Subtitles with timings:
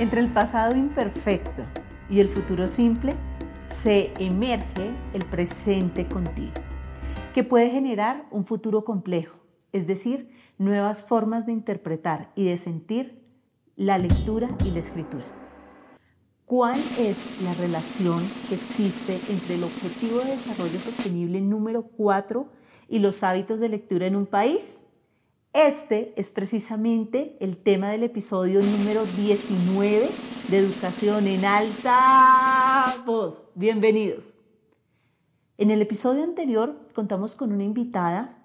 [0.00, 1.62] Entre el pasado imperfecto
[2.08, 3.14] y el futuro simple
[3.66, 6.54] se emerge el presente continuo,
[7.34, 9.36] que puede generar un futuro complejo,
[9.72, 13.22] es decir, nuevas formas de interpretar y de sentir
[13.76, 15.26] la lectura y la escritura.
[16.46, 22.48] ¿Cuál es la relación que existe entre el Objetivo de Desarrollo Sostenible número 4
[22.88, 24.80] y los hábitos de lectura en un país?
[25.52, 30.08] Este es precisamente el tema del episodio número 19
[30.48, 33.46] de Educación en Alta Voz.
[33.56, 34.36] Bienvenidos.
[35.58, 38.38] En el episodio anterior contamos con una invitada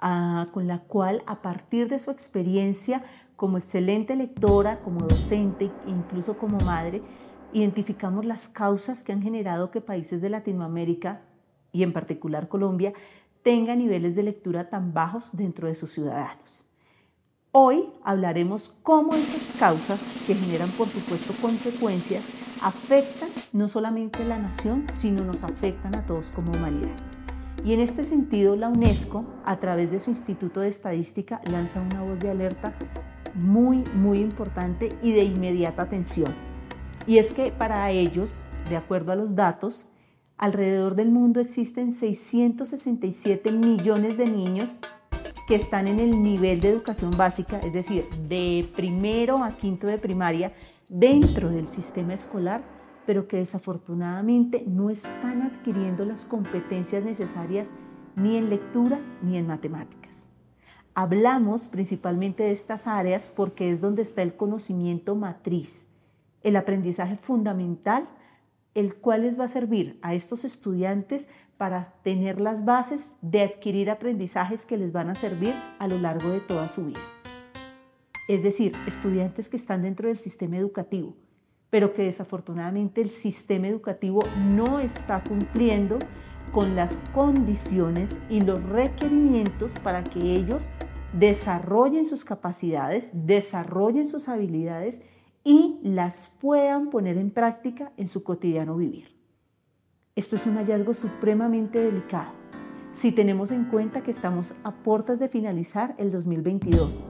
[0.00, 3.04] ah, con la cual a partir de su experiencia
[3.36, 7.00] como excelente lectora, como docente e incluso como madre,
[7.52, 11.22] identificamos las causas que han generado que países de Latinoamérica
[11.70, 12.92] y en particular Colombia
[13.42, 16.66] tenga niveles de lectura tan bajos dentro de sus ciudadanos.
[17.52, 22.28] Hoy hablaremos cómo esas causas, que generan por supuesto consecuencias,
[22.62, 26.94] afectan no solamente a la nación, sino nos afectan a todos como humanidad.
[27.64, 32.02] Y en este sentido, la UNESCO, a través de su Instituto de Estadística, lanza una
[32.02, 32.74] voz de alerta
[33.34, 36.34] muy, muy importante y de inmediata atención.
[37.06, 39.89] Y es que para ellos, de acuerdo a los datos,
[40.40, 44.78] Alrededor del mundo existen 667 millones de niños
[45.46, 49.98] que están en el nivel de educación básica, es decir, de primero a quinto de
[49.98, 50.54] primaria,
[50.88, 52.62] dentro del sistema escolar,
[53.04, 57.68] pero que desafortunadamente no están adquiriendo las competencias necesarias
[58.16, 60.26] ni en lectura ni en matemáticas.
[60.94, 65.86] Hablamos principalmente de estas áreas porque es donde está el conocimiento matriz,
[66.42, 68.08] el aprendizaje fundamental
[68.74, 73.90] el cual les va a servir a estos estudiantes para tener las bases de adquirir
[73.90, 77.00] aprendizajes que les van a servir a lo largo de toda su vida.
[78.28, 81.16] Es decir, estudiantes que están dentro del sistema educativo,
[81.68, 85.98] pero que desafortunadamente el sistema educativo no está cumpliendo
[86.52, 90.68] con las condiciones y los requerimientos para que ellos
[91.12, 95.02] desarrollen sus capacidades, desarrollen sus habilidades
[95.44, 99.16] y las puedan poner en práctica en su cotidiano vivir.
[100.14, 102.40] Esto es un hallazgo supremamente delicado
[102.92, 107.04] si tenemos en cuenta que estamos a puertas de finalizar el 2022,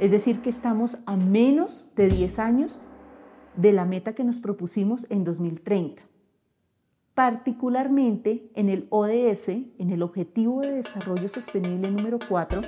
[0.00, 2.80] es decir, que estamos a menos de 10 años
[3.56, 6.02] de la meta que nos propusimos en 2030.
[7.14, 12.62] Particularmente en el ODS, en el Objetivo de Desarrollo Sostenible número 4,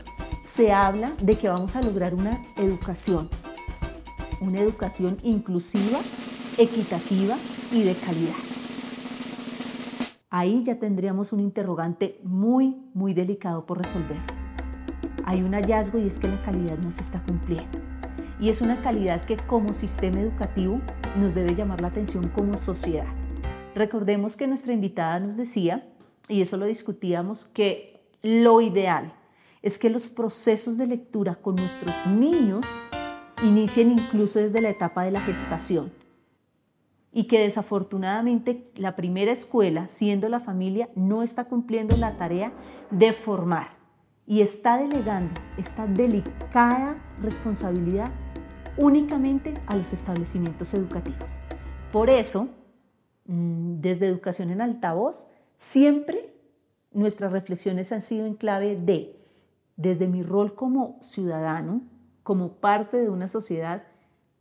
[0.44, 3.30] se habla de que vamos a lograr una educación
[4.40, 6.00] una educación inclusiva,
[6.56, 7.36] equitativa
[7.72, 8.34] y de calidad.
[10.30, 14.20] Ahí ya tendríamos un interrogante muy, muy delicado por resolver.
[15.24, 17.78] Hay un hallazgo y es que la calidad no se está cumpliendo.
[18.40, 20.80] Y es una calidad que como sistema educativo
[21.16, 23.06] nos debe llamar la atención como sociedad.
[23.74, 25.86] Recordemos que nuestra invitada nos decía,
[26.28, 29.12] y eso lo discutíamos, que lo ideal
[29.62, 32.66] es que los procesos de lectura con nuestros niños
[33.42, 35.92] inicien incluso desde la etapa de la gestación
[37.12, 42.52] y que desafortunadamente la primera escuela, siendo la familia, no está cumpliendo la tarea
[42.90, 43.68] de formar
[44.26, 48.12] y está delegando esta delicada responsabilidad
[48.76, 51.38] únicamente a los establecimientos educativos.
[51.92, 52.48] Por eso,
[53.26, 56.32] mm, desde Educación en Altavoz, siempre
[56.92, 59.16] nuestras reflexiones han sido en clave de,
[59.76, 61.82] desde mi rol como ciudadano,
[62.22, 63.84] como parte de una sociedad,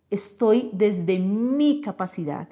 [0.10, 2.50] estoy desde mi capacidad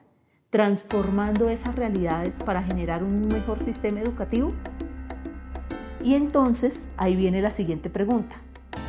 [0.49, 4.53] transformando esas realidades para generar un mejor sistema educativo?
[6.03, 8.37] Y entonces ahí viene la siguiente pregunta.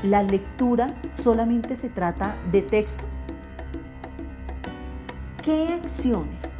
[0.03, 3.23] ¿La lectura solamente se trata de textos?
[5.43, 6.55] ¿Qué acciones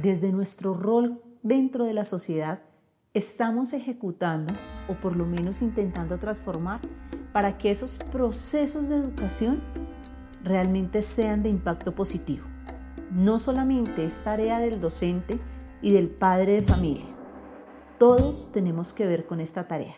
[0.00, 2.62] desde nuestro rol dentro de la sociedad
[3.12, 4.54] estamos ejecutando
[4.88, 6.80] o por lo menos intentando transformar
[7.32, 9.60] para que esos procesos de educación
[10.42, 12.44] realmente sean de impacto positivo.
[13.12, 15.38] No solamente es tarea del docente
[15.82, 17.06] y del padre de familia.
[17.98, 19.96] Todos tenemos que ver con esta tarea.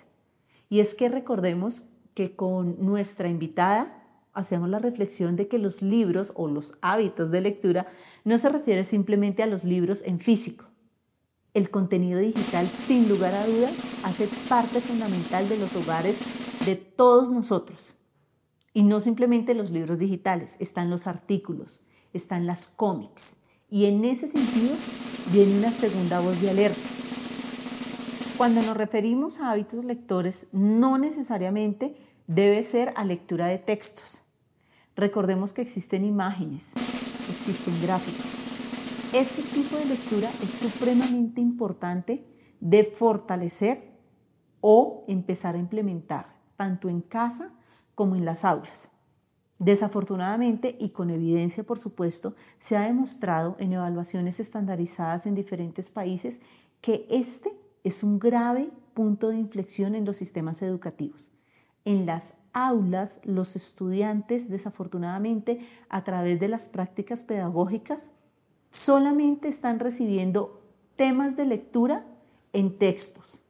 [0.69, 1.83] Y es que recordemos
[2.15, 4.03] que con nuestra invitada
[4.33, 7.87] hacemos la reflexión de que los libros o los hábitos de lectura
[8.25, 10.67] no se refiere simplemente a los libros en físico.
[11.55, 13.71] El contenido digital, sin lugar a duda,
[14.05, 16.21] hace parte fundamental de los hogares
[16.65, 17.97] de todos nosotros.
[18.73, 21.81] Y no simplemente los libros digitales, están los artículos,
[22.13, 23.43] están las cómics.
[23.69, 24.75] Y en ese sentido
[25.33, 26.81] viene una segunda voz de alerta.
[28.37, 34.23] Cuando nos referimos a hábitos lectores, no necesariamente debe ser a lectura de textos.
[34.97, 36.75] Recordemos que existen imágenes,
[37.31, 38.27] existen gráficos.
[39.13, 42.25] Ese tipo de lectura es supremamente importante
[42.61, 43.93] de fortalecer
[44.61, 46.32] o empezar a implementar
[46.63, 47.51] tanto en casa
[47.97, 48.91] como en las aulas.
[49.59, 56.41] Desafortunadamente y con evidencia, por supuesto, se ha demostrado en evaluaciones estandarizadas en diferentes países
[56.81, 57.51] que este
[57.83, 61.33] es un grave punto de inflexión en los sistemas educativos.
[61.85, 68.13] En las aulas, los estudiantes, desafortunadamente, a través de las prácticas pedagógicas,
[68.71, 70.63] solamente están recibiendo
[70.95, 72.07] temas de lectura
[72.53, 73.41] en textos,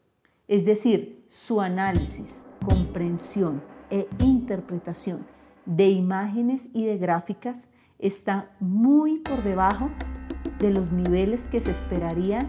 [0.48, 5.26] es decir, su análisis, comprensión e interpretación
[5.66, 7.68] de imágenes y de gráficas
[7.98, 9.90] está muy por debajo
[10.58, 12.48] de los niveles que se esperaría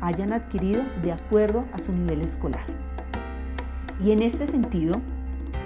[0.00, 2.64] hayan adquirido de acuerdo a su nivel escolar.
[4.02, 5.00] Y en este sentido,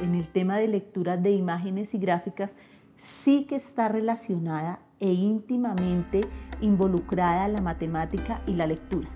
[0.03, 2.57] en el tema de lectura de imágenes y gráficas,
[2.97, 6.23] sí que está relacionada e íntimamente
[6.61, 9.09] involucrada la matemática y la lectura.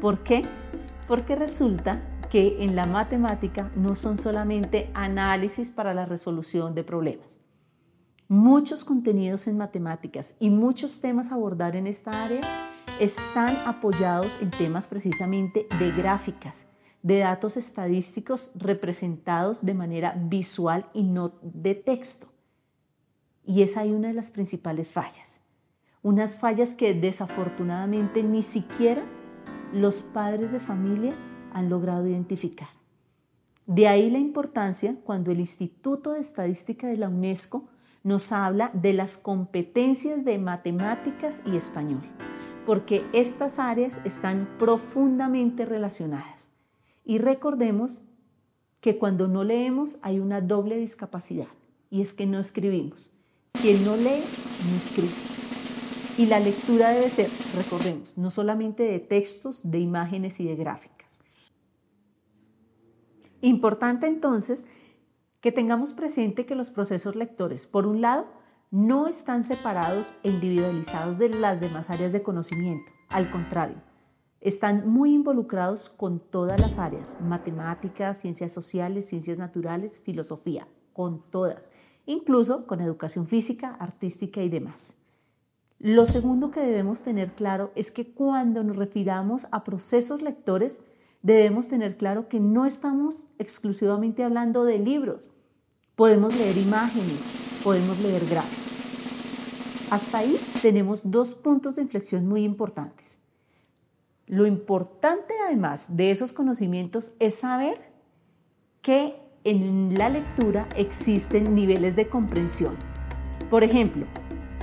[0.00, 0.44] ¿Por qué?
[1.06, 2.00] Porque resulta
[2.30, 7.38] que en la matemática no son solamente análisis para la resolución de problemas.
[8.28, 12.40] Muchos contenidos en matemáticas y muchos temas a abordar en esta área
[13.00, 16.66] están apoyados en temas precisamente de gráficas,
[17.02, 22.28] de datos estadísticos representados de manera visual y no de texto.
[23.44, 25.40] Y esa es una de las principales fallas.
[26.02, 29.02] Unas fallas que desafortunadamente ni siquiera
[29.72, 31.16] los padres de familia
[31.52, 32.68] han logrado identificar.
[33.66, 37.68] De ahí la importancia cuando el Instituto de Estadística de la UNESCO
[38.02, 42.02] nos habla de las competencias de matemáticas y español,
[42.66, 46.50] porque estas áreas están profundamente relacionadas.
[47.04, 48.00] Y recordemos
[48.80, 51.48] que cuando no leemos hay una doble discapacidad,
[51.90, 53.10] y es que no escribimos.
[53.60, 54.24] Quien no lee,
[54.70, 55.12] no escribe.
[56.16, 60.99] Y la lectura debe ser, recordemos, no solamente de textos, de imágenes y de gráficas.
[63.40, 64.66] Importante entonces
[65.40, 68.26] que tengamos presente que los procesos lectores, por un lado,
[68.70, 72.92] no están separados e individualizados de las demás áreas de conocimiento.
[73.08, 73.76] Al contrario,
[74.40, 81.70] están muy involucrados con todas las áreas, matemáticas, ciencias sociales, ciencias naturales, filosofía, con todas,
[82.06, 84.98] incluso con educación física, artística y demás.
[85.78, 90.84] Lo segundo que debemos tener claro es que cuando nos refiramos a procesos lectores,
[91.22, 95.30] debemos tener claro que no estamos exclusivamente hablando de libros.
[95.96, 97.30] Podemos leer imágenes,
[97.62, 98.90] podemos leer gráficos.
[99.90, 103.18] Hasta ahí tenemos dos puntos de inflexión muy importantes.
[104.26, 107.90] Lo importante además de esos conocimientos es saber
[108.80, 112.76] que en la lectura existen niveles de comprensión.
[113.50, 114.06] Por ejemplo,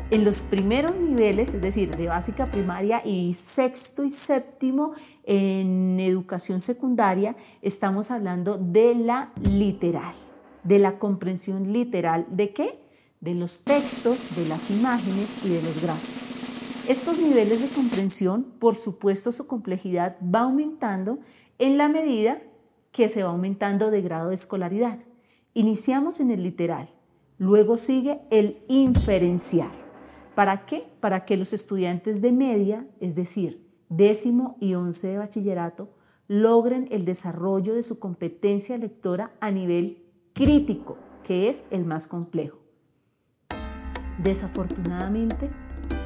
[0.09, 4.93] en los primeros niveles, es decir, de básica primaria y sexto y séptimo
[5.23, 10.13] en educación secundaria, estamos hablando de la literal,
[10.63, 12.25] de la comprensión literal.
[12.29, 12.79] ¿De qué?
[13.19, 16.15] De los textos, de las imágenes y de los gráficos.
[16.87, 21.19] Estos niveles de comprensión, por supuesto, su complejidad va aumentando
[21.59, 22.41] en la medida
[22.93, 24.99] que se va aumentando de grado de escolaridad.
[25.53, 26.89] Iniciamos en el literal,
[27.37, 29.71] luego sigue el inferencial.
[30.37, 30.87] ¿Para qué?
[30.99, 35.89] Para que los estudiantes de media, es decir, décimo y once de bachillerato,
[36.27, 42.59] logren el desarrollo de su competencia lectora a nivel crítico, que es el más complejo.
[44.21, 45.49] Desafortunadamente,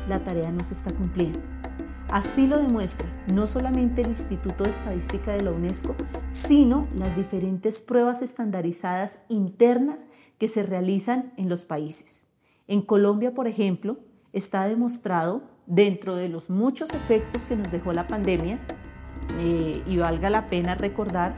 [0.08, 1.42] la tarea no se está cumpliendo.
[2.10, 5.94] Así lo demuestra no solamente el Instituto de Estadística de la UNESCO,
[6.30, 10.08] sino las diferentes pruebas estandarizadas internas
[10.38, 12.28] que se realizan en los países.
[12.70, 13.98] En Colombia, por ejemplo,
[14.34, 18.60] está demostrado dentro de los muchos efectos que nos dejó la pandemia,
[19.40, 21.36] eh, y valga la pena recordar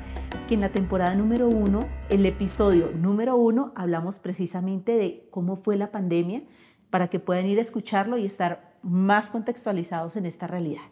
[0.47, 5.77] que en la temporada número uno, el episodio número uno, hablamos precisamente de cómo fue
[5.77, 6.43] la pandemia
[6.89, 10.83] para que puedan ir a escucharlo y estar más contextualizados en esta realidad.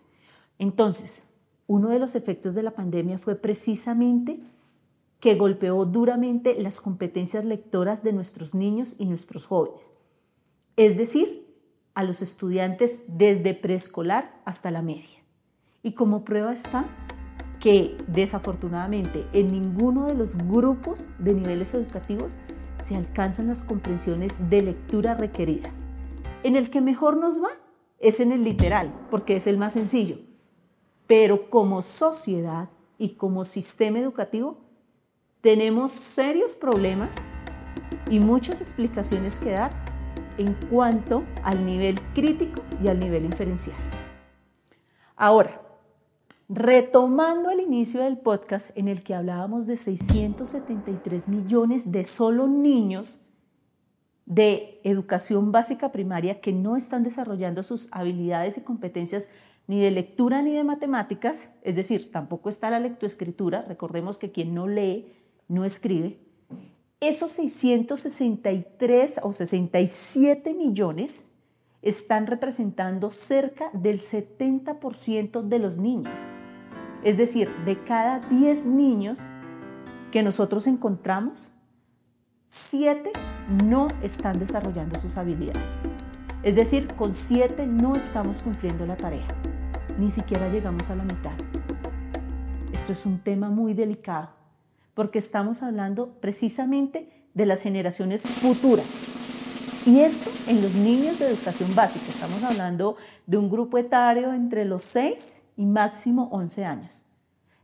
[0.59, 1.23] Entonces,
[1.67, 4.39] uno de los efectos de la pandemia fue precisamente
[5.19, 9.91] que golpeó duramente las competencias lectoras de nuestros niños y nuestros jóvenes.
[10.77, 11.40] Es decir,
[12.01, 15.19] a los estudiantes desde preescolar hasta la media.
[15.83, 16.85] Y como prueba está
[17.59, 22.35] que desafortunadamente en ninguno de los grupos de niveles educativos
[22.81, 25.85] se alcanzan las comprensiones de lectura requeridas.
[26.43, 27.51] En el que mejor nos va
[27.99, 30.17] es en el literal, porque es el más sencillo.
[31.05, 34.57] Pero como sociedad y como sistema educativo
[35.41, 37.27] tenemos serios problemas
[38.09, 39.90] y muchas explicaciones que dar
[40.37, 43.77] en cuanto al nivel crítico y al nivel inferencial.
[45.15, 45.61] Ahora,
[46.49, 53.21] retomando el inicio del podcast en el que hablábamos de 673 millones de solo niños
[54.25, 59.29] de educación básica primaria que no están desarrollando sus habilidades y competencias
[59.67, 64.53] ni de lectura ni de matemáticas, es decir, tampoco está la lectoescritura, recordemos que quien
[64.53, 65.13] no lee
[65.47, 66.19] no escribe,
[67.01, 71.31] esos 663 o 67 millones
[71.81, 76.13] están representando cerca del 70% de los niños.
[77.03, 79.17] Es decir, de cada 10 niños
[80.11, 81.51] que nosotros encontramos,
[82.49, 83.11] 7
[83.65, 85.79] no están desarrollando sus habilidades.
[86.43, 89.27] Es decir, con 7 no estamos cumpliendo la tarea.
[89.97, 91.33] Ni siquiera llegamos a la mitad.
[92.71, 94.40] Esto es un tema muy delicado
[94.93, 98.99] porque estamos hablando precisamente de las generaciones futuras.
[99.85, 102.05] Y esto en los niños de educación básica.
[102.09, 107.01] Estamos hablando de un grupo etario entre los 6 y máximo 11 años.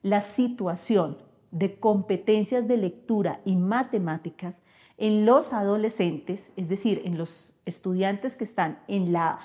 [0.01, 1.17] La situación
[1.51, 4.61] de competencias de lectura y matemáticas
[4.97, 9.39] en los adolescentes, es decir, en los estudiantes que están en la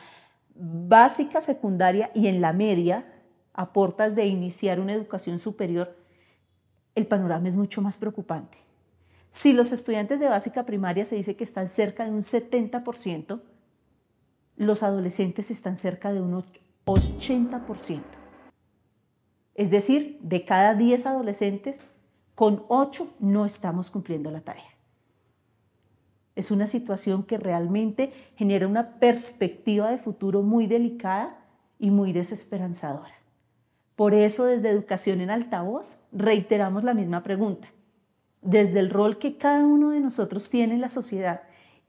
[0.55, 3.07] básica secundaria y en la media,
[3.53, 5.95] a portas de iniciar una educación superior,
[6.95, 8.59] el panorama es mucho más preocupante.
[9.31, 13.41] Si los estudiantes de básica primaria se dice que están cerca de un 70%,
[14.57, 16.43] los adolescentes están cerca de un
[16.85, 18.03] 80%.
[19.55, 21.83] Es decir, de cada 10 adolescentes,
[22.35, 24.71] con 8 no estamos cumpliendo la tarea.
[26.35, 31.39] Es una situación que realmente genera una perspectiva de futuro muy delicada
[31.79, 33.22] y muy desesperanzadora.
[34.03, 37.69] Por eso desde Educación en Altavoz reiteramos la misma pregunta.
[38.41, 41.43] Desde el rol que cada uno de nosotros tiene en la sociedad,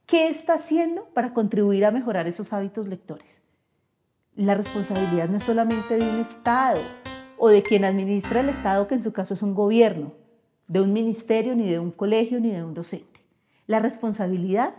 [0.06, 3.42] ¿qué está haciendo para contribuir a mejorar esos hábitos lectores?
[4.36, 6.82] La responsabilidad no es solamente de un Estado
[7.36, 10.14] o de quien administra el Estado, que en su caso es un gobierno,
[10.68, 13.22] de un ministerio, ni de un colegio, ni de un docente.
[13.66, 14.76] La responsabilidad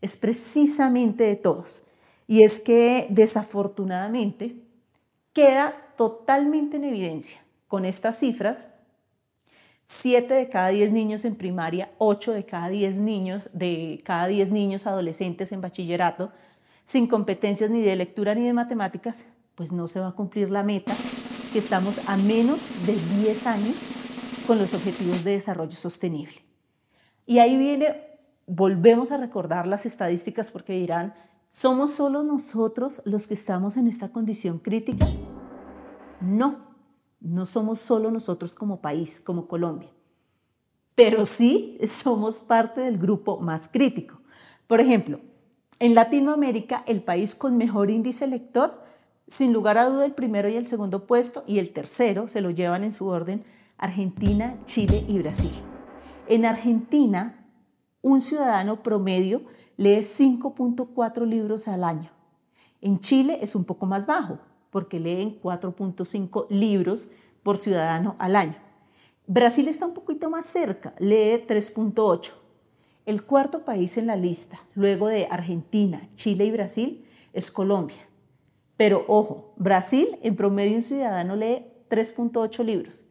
[0.00, 1.82] es precisamente de todos.
[2.28, 4.62] Y es que desafortunadamente
[5.32, 8.72] queda totalmente en evidencia con estas cifras.
[9.84, 14.50] 7 de cada 10 niños en primaria, 8 de cada 10 niños, de cada 10
[14.50, 16.32] niños adolescentes en bachillerato,
[16.84, 20.64] sin competencias ni de lectura ni de matemáticas, pues no se va a cumplir la
[20.64, 20.94] meta,
[21.52, 23.76] que estamos a menos de 10 años
[24.46, 26.42] con los objetivos de desarrollo sostenible.
[27.24, 28.02] Y ahí viene,
[28.46, 31.14] volvemos a recordar las estadísticas porque dirán,
[31.50, 35.06] ¿somos solo nosotros los que estamos en esta condición crítica?
[36.20, 36.66] No,
[37.20, 39.90] no somos solo nosotros como país, como Colombia,
[40.94, 44.18] pero sí somos parte del grupo más crítico.
[44.66, 45.20] Por ejemplo,
[45.78, 48.82] en Latinoamérica, el país con mejor índice lector,
[49.28, 52.50] sin lugar a duda el primero y el segundo puesto, y el tercero se lo
[52.50, 53.44] llevan en su orden
[53.76, 55.52] Argentina, Chile y Brasil.
[56.28, 57.46] En Argentina,
[58.00, 59.42] un ciudadano promedio
[59.76, 62.10] lee 5.4 libros al año.
[62.80, 64.38] En Chile es un poco más bajo,
[64.76, 67.08] porque leen 4.5 libros
[67.42, 68.56] por ciudadano al año.
[69.26, 72.34] Brasil está un poquito más cerca, lee 3.8.
[73.06, 78.06] El cuarto país en la lista, luego de Argentina, Chile y Brasil, es Colombia.
[78.76, 83.02] Pero ojo, Brasil en promedio un ciudadano lee 3.8 libros.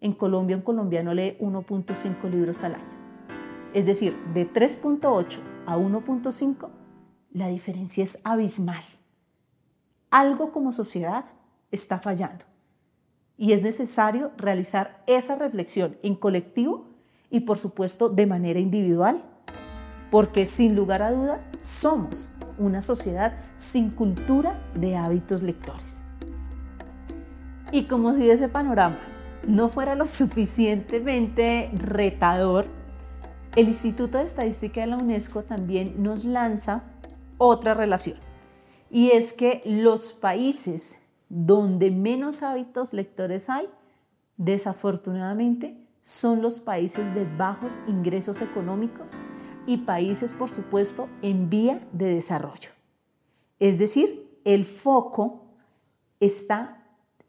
[0.00, 2.98] En Colombia un colombiano lee 1.5 libros al año.
[3.74, 6.68] Es decir, de 3.8 a 1.5,
[7.30, 8.82] la diferencia es abismal
[10.12, 11.24] algo como sociedad
[11.72, 12.44] está fallando.
[13.36, 16.86] Y es necesario realizar esa reflexión en colectivo
[17.30, 19.24] y por supuesto de manera individual,
[20.10, 22.28] porque sin lugar a duda somos
[22.58, 26.02] una sociedad sin cultura de hábitos lectores.
[27.72, 28.98] Y como si ese panorama
[29.48, 32.66] no fuera lo suficientemente retador,
[33.56, 36.82] el Instituto de Estadística de la UNESCO también nos lanza
[37.38, 38.31] otra relación
[38.92, 40.98] y es que los países
[41.30, 43.66] donde menos hábitos lectores hay,
[44.36, 49.14] desafortunadamente, son los países de bajos ingresos económicos
[49.66, 52.70] y países, por supuesto, en vía de desarrollo.
[53.58, 55.46] Es decir, el foco
[56.20, 56.84] está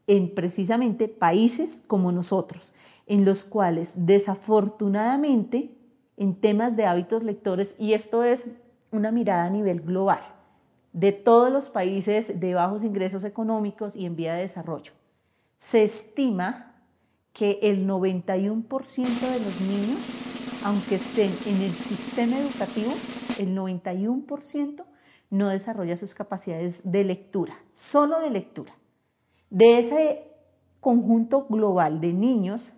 [0.06, 2.74] en precisamente países como nosotros,
[3.08, 5.78] en los cuales desafortunadamente
[6.18, 8.48] en temas de hábitos lectores, y esto es
[8.92, 10.22] una mirada a nivel global,
[10.94, 14.94] de todos los países de bajos ingresos económicos y en vía de desarrollo.
[15.58, 16.76] Se estima
[17.34, 20.06] que el 91% de los niños,
[20.64, 22.94] aunque estén en el sistema educativo,
[23.40, 24.86] el 91%
[25.32, 28.76] no desarrolla sus capacidades de lectura, solo de lectura.
[29.50, 30.28] De ese
[30.80, 32.74] conjunto global de niños,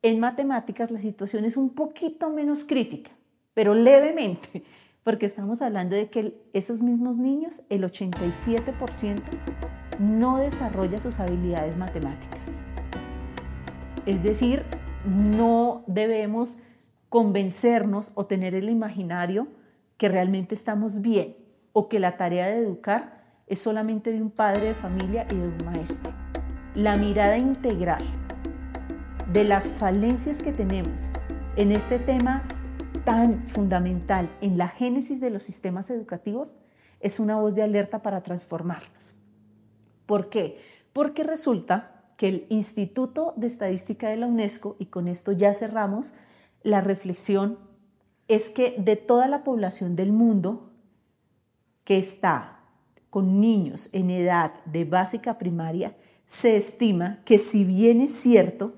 [0.00, 3.10] en matemáticas la situación es un poquito menos crítica,
[3.52, 4.64] pero levemente,
[5.04, 9.20] porque estamos hablando de que esos mismos niños, el 87%
[9.98, 12.40] no desarrolla sus habilidades matemáticas.
[14.06, 14.64] Es decir,
[15.04, 16.58] no debemos
[17.10, 19.46] convencernos o tener el imaginario
[19.98, 21.36] que realmente estamos bien
[21.72, 25.48] o que la tarea de educar es solamente de un padre de familia y de
[25.48, 26.12] un maestro.
[26.74, 28.02] La mirada integral
[29.32, 31.10] de las falencias que tenemos
[31.56, 32.42] en este tema
[33.04, 36.56] tan fundamental en la génesis de los sistemas educativos
[37.00, 39.12] es una voz de alerta para transformarlos.
[40.06, 40.58] ¿Por qué?
[40.92, 46.14] Porque resulta que el Instituto de Estadística de la UNESCO, y con esto ya cerramos
[46.62, 47.58] la reflexión,
[48.28, 50.70] es que de toda la población del mundo
[51.84, 52.60] que está
[53.10, 55.94] con niños en edad de básica primaria,
[56.26, 58.72] se estima que si bien es cierto,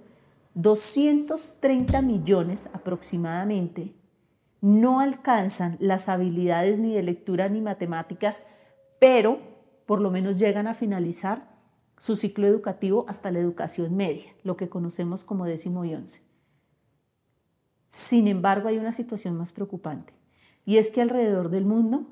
[0.55, 3.95] 230 millones aproximadamente
[4.61, 8.43] no alcanzan las habilidades ni de lectura ni matemáticas,
[8.99, 9.41] pero
[9.87, 11.55] por lo menos llegan a finalizar
[11.99, 16.23] su ciclo educativo hasta la educación media, lo que conocemos como décimo y once.
[17.89, 20.13] Sin embargo, hay una situación más preocupante
[20.65, 22.07] y es que alrededor del mundo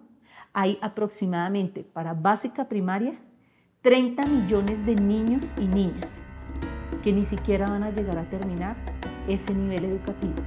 [0.52, 3.18] hay aproximadamente para básica primaria
[3.82, 6.22] 30 millones de niños y niñas
[7.02, 8.76] que ni siquiera van a llegar a terminar
[9.28, 10.42] ese nivel educativo,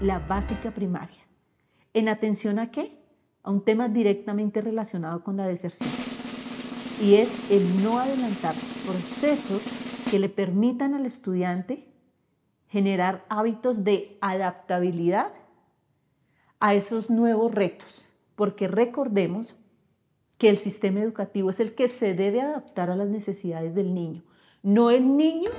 [0.00, 1.29] la básica primaria.
[1.92, 2.96] ¿En atención a qué?
[3.42, 5.90] A un tema directamente relacionado con la deserción.
[7.00, 8.54] Y es el no adelantar
[8.86, 9.62] procesos
[10.10, 11.88] que le permitan al estudiante
[12.68, 15.32] generar hábitos de adaptabilidad
[16.60, 19.56] a esos nuevos retos, porque recordemos
[20.38, 24.22] que el sistema educativo es el que se debe adaptar a las necesidades del niño,
[24.62, 25.50] no el niño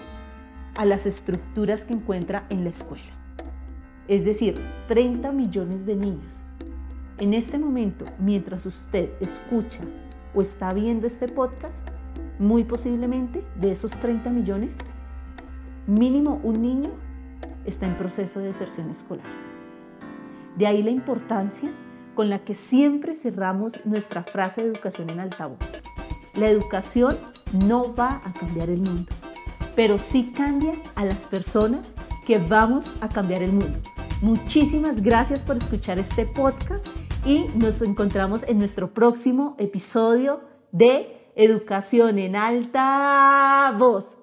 [0.77, 3.20] a las estructuras que encuentra en la escuela.
[4.11, 6.43] Es decir, 30 millones de niños.
[7.17, 9.79] En este momento, mientras usted escucha
[10.35, 11.87] o está viendo este podcast,
[12.37, 14.79] muy posiblemente de esos 30 millones,
[15.87, 16.89] mínimo un niño
[17.63, 19.25] está en proceso de deserción escolar.
[20.57, 21.71] De ahí la importancia
[22.13, 25.59] con la que siempre cerramos nuestra frase de educación en altavoz.
[26.35, 27.15] La educación
[27.65, 29.09] no va a cambiar el mundo,
[29.73, 31.93] pero sí cambia a las personas
[32.27, 33.79] que vamos a cambiar el mundo.
[34.21, 36.87] Muchísimas gracias por escuchar este podcast
[37.25, 44.20] y nos encontramos en nuestro próximo episodio de Educación en Alta Voz.